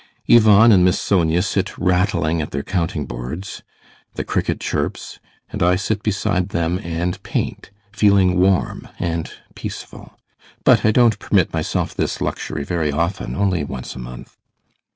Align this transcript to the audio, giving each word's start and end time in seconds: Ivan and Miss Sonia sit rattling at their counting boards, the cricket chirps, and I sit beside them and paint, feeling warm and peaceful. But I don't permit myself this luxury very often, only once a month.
Ivan 0.27 0.71
and 0.71 0.83
Miss 0.83 0.99
Sonia 0.99 1.43
sit 1.43 1.77
rattling 1.77 2.41
at 2.41 2.49
their 2.49 2.63
counting 2.63 3.05
boards, 3.05 3.61
the 4.15 4.23
cricket 4.23 4.59
chirps, 4.59 5.19
and 5.51 5.61
I 5.61 5.75
sit 5.75 6.01
beside 6.01 6.49
them 6.49 6.79
and 6.81 7.21
paint, 7.21 7.69
feeling 7.91 8.39
warm 8.39 8.87
and 8.97 9.29
peaceful. 9.53 10.17
But 10.63 10.83
I 10.83 10.89
don't 10.89 11.19
permit 11.19 11.53
myself 11.53 11.93
this 11.93 12.19
luxury 12.19 12.63
very 12.63 12.91
often, 12.91 13.35
only 13.35 13.63
once 13.63 13.95
a 13.95 13.99
month. 13.99 14.37